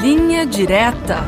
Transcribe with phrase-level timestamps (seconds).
[0.00, 1.22] Linha Direta.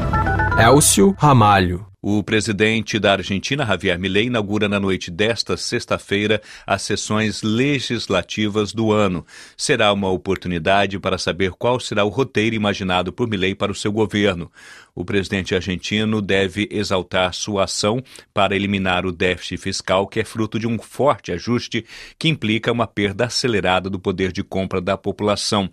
[0.59, 1.87] Elcio Ramalho.
[2.01, 8.91] O presidente da Argentina, Javier Milei, inaugura na noite desta sexta-feira as sessões legislativas do
[8.91, 9.25] ano.
[9.57, 13.93] Será uma oportunidade para saber qual será o roteiro imaginado por Milei para o seu
[13.93, 14.51] governo.
[14.95, 18.03] O presidente argentino deve exaltar sua ação
[18.35, 21.85] para eliminar o déficit fiscal, que é fruto de um forte ajuste
[22.19, 25.71] que implica uma perda acelerada do poder de compra da população.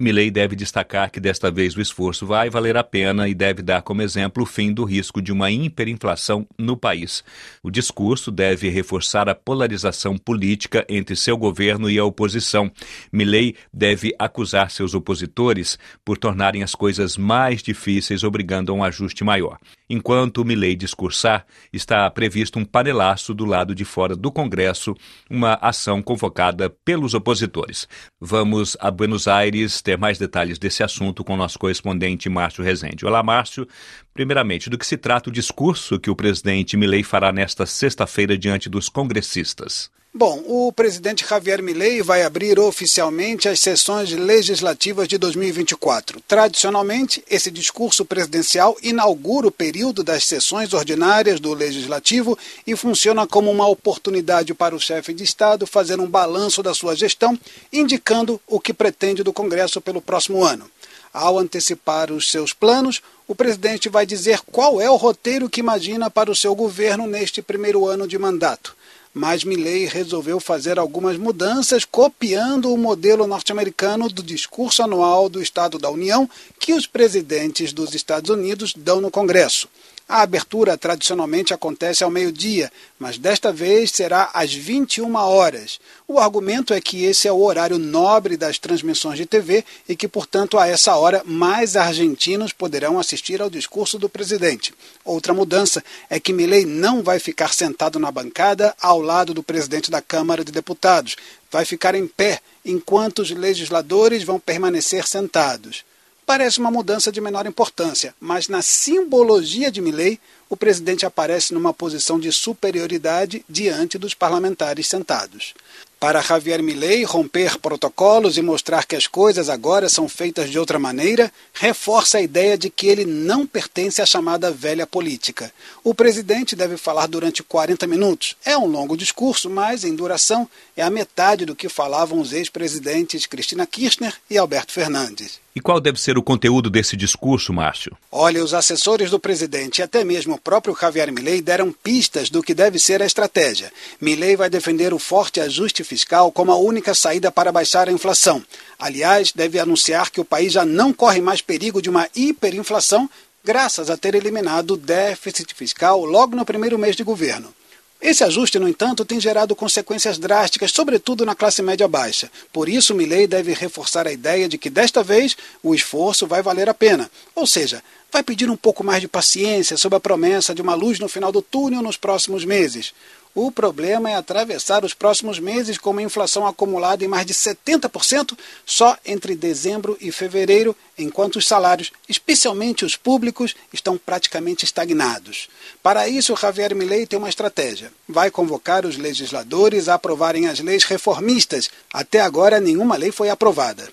[0.00, 3.82] Milley deve destacar que desta vez o esforço vai valer a pena e deve dar
[3.82, 7.24] como exemplo o fim do risco de uma hiperinflação no país.
[7.64, 12.70] O discurso deve reforçar a polarização política entre seu governo e a oposição.
[13.12, 19.24] Milley deve acusar seus opositores por tornarem as coisas mais difíceis, obrigando a um ajuste
[19.24, 19.58] maior.
[19.90, 24.94] Enquanto Milley discursar, está previsto um panelaço do lado de fora do Congresso,
[25.28, 27.88] uma ação convocada pelos opositores.
[28.20, 33.06] Vamos a Buenos Aires ter mais detalhes desse assunto com nosso correspondente Márcio Rezende.
[33.06, 33.66] Olá, Márcio.
[34.12, 38.68] Primeiramente, do que se trata o discurso que o presidente Milley fará nesta sexta-feira diante
[38.68, 39.90] dos congressistas?
[40.14, 46.22] Bom, o presidente Javier Milei vai abrir oficialmente as sessões legislativas de 2024.
[46.26, 53.50] Tradicionalmente, esse discurso presidencial inaugura o período das sessões ordinárias do legislativo e funciona como
[53.50, 57.38] uma oportunidade para o chefe de Estado fazer um balanço da sua gestão,
[57.70, 60.70] indicando o que pretende do Congresso pelo próximo ano.
[61.12, 66.10] Ao antecipar os seus planos, o presidente vai dizer qual é o roteiro que imagina
[66.10, 68.77] para o seu governo neste primeiro ano de mandato
[69.18, 75.76] mas Milley resolveu fazer algumas mudanças copiando o modelo norte-americano do discurso anual do Estado
[75.76, 76.30] da União
[76.60, 79.68] que os presidentes dos Estados Unidos dão no Congresso.
[80.08, 85.78] A abertura tradicionalmente acontece ao meio-dia, mas desta vez será às 21 horas.
[86.08, 90.08] O argumento é que esse é o horário nobre das transmissões de TV e que,
[90.08, 94.72] portanto, a essa hora mais argentinos poderão assistir ao discurso do presidente.
[95.04, 99.90] Outra mudança é que Milei não vai ficar sentado na bancada ao lado do presidente
[99.90, 101.16] da Câmara de Deputados.
[101.50, 105.84] Vai ficar em pé, enquanto os legisladores vão permanecer sentados.
[106.28, 111.72] Parece uma mudança de menor importância, mas na simbologia de Milley, o presidente aparece numa
[111.72, 115.54] posição de superioridade diante dos parlamentares sentados.
[115.98, 120.78] Para Javier Milei, romper protocolos e mostrar que as coisas agora são feitas de outra
[120.78, 125.50] maneira reforça a ideia de que ele não pertence à chamada velha política.
[125.82, 128.36] O presidente deve falar durante 40 minutos.
[128.44, 133.24] É um longo discurso, mas em duração é a metade do que falavam os ex-presidentes
[133.24, 135.40] Cristina Kirchner e Alberto Fernandes.
[135.58, 137.98] E qual deve ser o conteúdo desse discurso, Márcio?
[138.12, 142.44] Olha, os assessores do presidente e até mesmo o próprio Javier Milei deram pistas do
[142.44, 143.72] que deve ser a estratégia.
[144.00, 148.40] Milei vai defender o forte ajuste fiscal como a única saída para baixar a inflação.
[148.78, 153.10] Aliás, deve anunciar que o país já não corre mais perigo de uma hiperinflação
[153.44, 157.52] graças a ter eliminado o déficit fiscal logo no primeiro mês de governo.
[158.00, 162.30] Esse ajuste, no entanto, tem gerado consequências drásticas, sobretudo na classe média baixa.
[162.52, 166.68] Por isso, Milley deve reforçar a ideia de que desta vez o esforço vai valer
[166.68, 167.10] a pena.
[167.34, 167.82] Ou seja,
[168.12, 171.32] vai pedir um pouco mais de paciência sob a promessa de uma luz no final
[171.32, 172.94] do túnel nos próximos meses.
[173.40, 178.36] O problema é atravessar os próximos meses com uma inflação acumulada em mais de 70%
[178.66, 185.48] só entre dezembro e fevereiro, enquanto os salários, especialmente os públicos, estão praticamente estagnados.
[185.80, 187.92] Para isso, Javier Milei tem uma estratégia.
[188.08, 191.70] Vai convocar os legisladores a aprovarem as leis reformistas.
[191.92, 193.88] Até agora, nenhuma lei foi aprovada.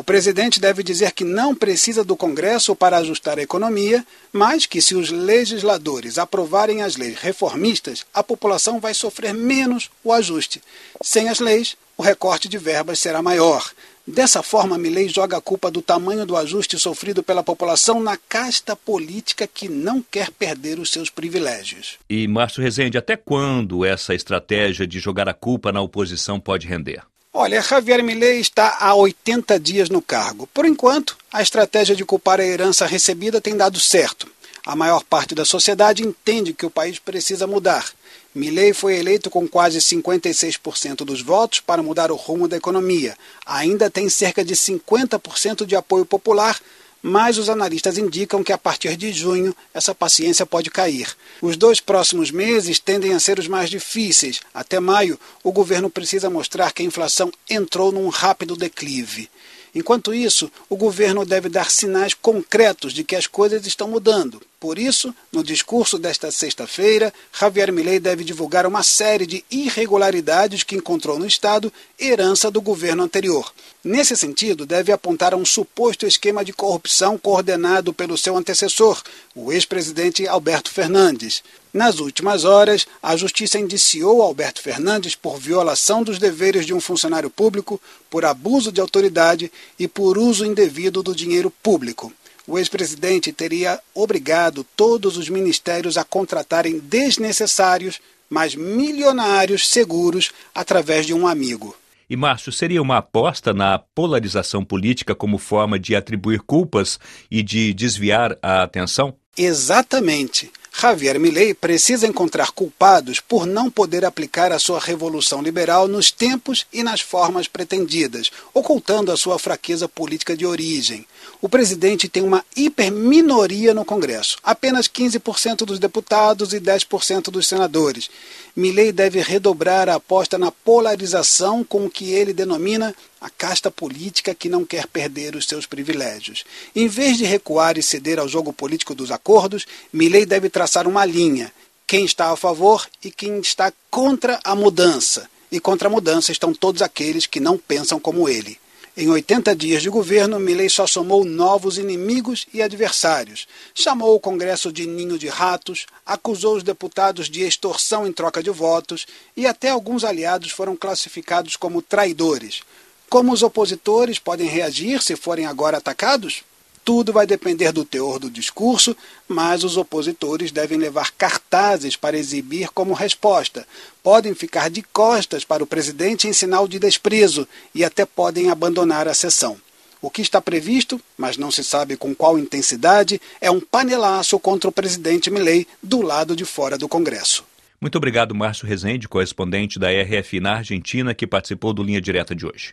[0.00, 4.02] O presidente deve dizer que não precisa do Congresso para ajustar a economia,
[4.32, 10.10] mas que se os legisladores aprovarem as leis reformistas, a população vai sofrer menos o
[10.10, 10.62] ajuste.
[11.02, 13.70] Sem as leis, o recorte de verbas será maior.
[14.06, 18.74] Dessa forma, Milley joga a culpa do tamanho do ajuste sofrido pela população na casta
[18.74, 21.98] política que não quer perder os seus privilégios.
[22.08, 27.02] E, Márcio Rezende, até quando essa estratégia de jogar a culpa na oposição pode render?
[27.32, 30.48] Olha, Javier Milei está há 80 dias no cargo.
[30.48, 34.26] Por enquanto, a estratégia de culpar a herança recebida tem dado certo.
[34.66, 37.88] A maior parte da sociedade entende que o país precisa mudar.
[38.34, 43.16] Milley foi eleito com quase 56% dos votos para mudar o rumo da economia.
[43.46, 46.58] Ainda tem cerca de 50% de apoio popular,
[47.02, 51.08] mas os analistas indicam que a partir de junho essa paciência pode cair.
[51.40, 54.40] Os dois próximos meses tendem a ser os mais difíceis.
[54.52, 59.30] Até maio, o governo precisa mostrar que a inflação entrou num rápido declive.
[59.74, 64.42] Enquanto isso, o governo deve dar sinais concretos de que as coisas estão mudando.
[64.60, 70.76] Por isso, no discurso desta sexta-feira, Javier Milei deve divulgar uma série de irregularidades que
[70.76, 73.54] encontrou no Estado, herança do governo anterior.
[73.82, 79.02] Nesse sentido, deve apontar a um suposto esquema de corrupção coordenado pelo seu antecessor,
[79.34, 81.42] o ex-presidente Alberto Fernandes.
[81.72, 87.30] Nas últimas horas, a Justiça indiciou Alberto Fernandes por violação dos deveres de um funcionário
[87.30, 87.80] público,
[88.10, 92.12] por abuso de autoridade e por uso indevido do dinheiro público
[92.50, 101.14] o ex-presidente teria obrigado todos os ministérios a contratarem desnecessários, mas milionários seguros através de
[101.14, 101.76] um amigo.
[102.08, 106.98] E Márcio, seria uma aposta na polarização política como forma de atribuir culpas
[107.30, 109.14] e de desviar a atenção?
[109.36, 110.50] Exatamente.
[110.76, 116.66] Javier Milei precisa encontrar culpados por não poder aplicar a sua revolução liberal nos tempos
[116.72, 121.06] e nas formas pretendidas, ocultando a sua fraqueza política de origem.
[121.40, 128.10] O presidente tem uma hiperminoria no Congresso, apenas 15% dos deputados e 10% dos senadores.
[128.54, 134.34] Milei deve redobrar a aposta na polarização com o que ele denomina a casta política
[134.34, 136.44] que não quer perder os seus privilégios.
[136.74, 141.04] Em vez de recuar e ceder ao jogo político dos acordos, Milley deve traçar uma
[141.04, 141.52] linha:
[141.86, 145.28] quem está a favor e quem está contra a mudança.
[145.52, 148.58] E contra a mudança estão todos aqueles que não pensam como ele.
[148.96, 153.46] Em 80 dias de governo, Milley só somou novos inimigos e adversários.
[153.72, 158.50] Chamou o Congresso de ninho de ratos, acusou os deputados de extorsão em troca de
[158.50, 159.06] votos
[159.36, 162.62] e até alguns aliados foram classificados como traidores.
[163.08, 166.42] Como os opositores podem reagir se forem agora atacados?
[166.84, 168.96] Tudo vai depender do teor do discurso,
[169.28, 173.66] mas os opositores devem levar cartazes para exibir como resposta.
[174.02, 179.06] Podem ficar de costas para o presidente em sinal de desprezo e até podem abandonar
[179.06, 179.56] a sessão.
[180.02, 184.68] O que está previsto, mas não se sabe com qual intensidade, é um panelaço contra
[184.68, 187.44] o presidente Milley do lado de fora do Congresso.
[187.80, 192.46] Muito obrigado, Márcio Rezende, correspondente da RFI na Argentina, que participou do Linha Direta de
[192.46, 192.68] hoje.